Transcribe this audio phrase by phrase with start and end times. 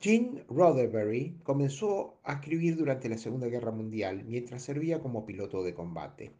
[0.00, 5.74] Gene Roddenberry comenzó a escribir durante la Segunda Guerra Mundial mientras servía como piloto de
[5.74, 6.30] combate.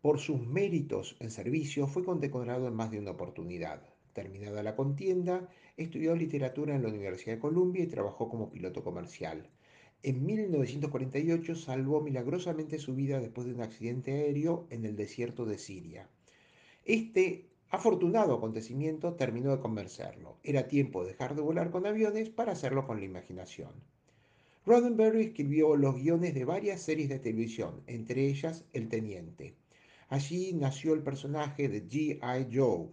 [0.00, 3.82] Por sus méritos en servicio fue condecorado en más de una oportunidad.
[4.12, 9.50] Terminada la contienda, estudió literatura en la Universidad de Columbia y trabajó como piloto comercial.
[10.04, 15.58] En 1948 salvó milagrosamente su vida después de un accidente aéreo en el desierto de
[15.58, 16.08] Siria.
[16.84, 20.38] Este afortunado acontecimiento terminó de convencerlo.
[20.42, 23.72] Era tiempo de dejar de volar con aviones para hacerlo con la imaginación.
[24.66, 29.56] Roddenberry escribió los guiones de varias series de televisión, entre ellas El Teniente.
[30.08, 32.48] Allí nació el personaje de G.I.
[32.50, 32.88] Joe.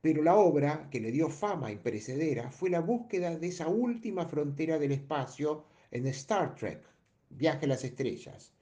[0.00, 4.78] Pero la obra que le dio fama imperecedera fue la búsqueda de esa última frontera
[4.78, 6.80] del espacio en Star Trek,
[7.28, 8.52] Viaje a las Estrellas.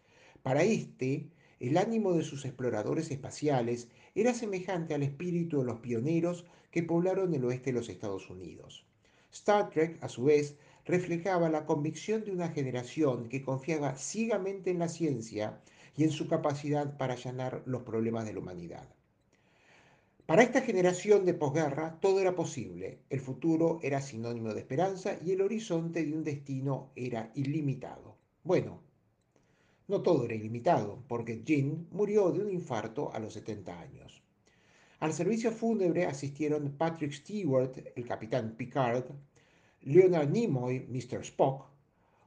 [0.43, 1.29] Para este,
[1.61, 7.35] el ánimo de sus exploradores espaciales era semejante al espíritu de los pioneros que poblaron
[7.35, 8.85] el oeste de los Estados Unidos.
[9.33, 14.79] Star Trek, a su vez, reflejaba la convicción de una generación que confiaba ciegamente en
[14.79, 15.61] la ciencia
[15.97, 18.89] y en su capacidad para allanar los problemas de la humanidad.
[20.27, 25.33] Para esta generación de posguerra todo era posible, el futuro era sinónimo de esperanza y
[25.33, 28.17] el horizonte de un destino era ilimitado.
[28.43, 28.81] Bueno,
[29.87, 34.23] no todo era ilimitado, porque Jean murió de un infarto a los 70 años.
[35.01, 39.05] Al servicio fúnebre asistieron Patrick Stewart, el capitán Picard,
[39.83, 41.21] Leonard Nimoy, Mr.
[41.21, 41.67] Spock,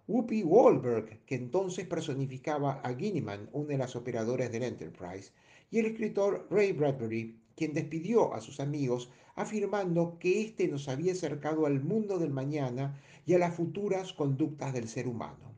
[0.08, 5.32] Whoopi Wahlberg, que entonces personificaba a Guineman, una de las operadoras del Enterprise,
[5.72, 11.14] y el escritor Ray Bradbury, quien despidió a sus amigos afirmando que éste nos había
[11.14, 15.57] acercado al mundo del mañana y a las futuras conductas del ser humano.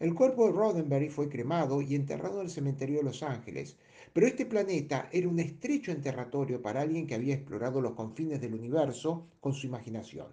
[0.00, 3.76] El cuerpo de Roddenberry fue cremado y enterrado en el cementerio de Los Ángeles,
[4.14, 8.54] pero este planeta era un estrecho enterratorio para alguien que había explorado los confines del
[8.54, 10.28] universo con su imaginación.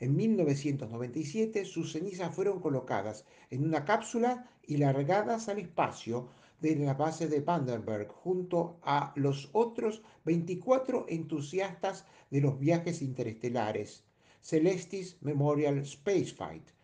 [0.00, 6.28] En 1997 sus cenizas fueron colocadas en una cápsula y largadas al espacio
[6.60, 14.02] de la base de Vandenberg junto a los otros 24 entusiastas de los viajes interestelares,
[14.42, 16.75] Celestis Memorial Spaceflight,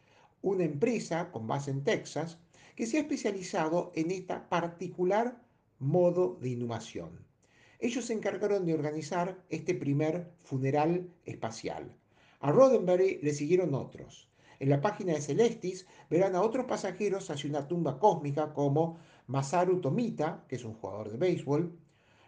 [0.42, 2.38] una empresa con base en Texas
[2.76, 5.40] que se ha especializado en esta particular
[5.78, 7.24] modo de inhumación.
[7.78, 11.96] Ellos se encargaron de organizar este primer funeral espacial.
[12.40, 14.28] A Roddenberry le siguieron otros.
[14.60, 19.80] En la página de Celestis verán a otros pasajeros hacia una tumba cósmica como Masaru
[19.80, 21.76] Tomita, que es un jugador de béisbol,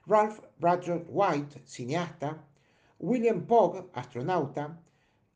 [0.07, 2.45] Ralph Bradshaw White, cineasta,
[2.99, 4.81] William Pogg, astronauta,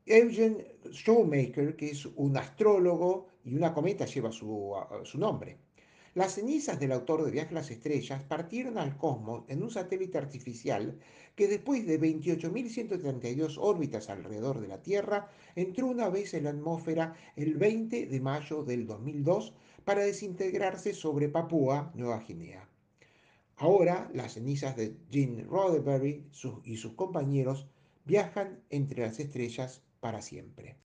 [0.09, 4.75] Eugene Showmaker, que es un astrólogo y una cometa lleva su,
[5.05, 5.59] su nombre.
[6.15, 10.17] Las cenizas del autor de Viaje a las Estrellas partieron al cosmos en un satélite
[10.19, 10.99] artificial
[11.37, 17.15] que después de 28.132 órbitas alrededor de la Tierra entró una vez en la atmósfera
[17.37, 19.53] el 20 de mayo del 2002
[19.85, 22.67] para desintegrarse sobre Papúa Nueva Guinea.
[23.57, 26.25] Ahora las cenizas de Gene Roddenberry
[26.65, 27.69] y sus compañeros
[28.07, 30.79] viajan entre las estrellas para siempre.